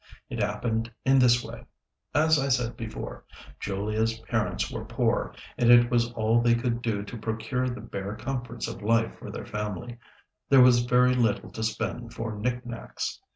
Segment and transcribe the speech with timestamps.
[0.31, 1.63] It happened in this way:
[2.15, 3.23] As I said before,
[3.59, 8.15] Julia's parents were poor, and it was all they could do to procure the bare
[8.15, 9.99] comforts of life for their family;
[10.49, 13.21] there was very little to spend for knickknacks.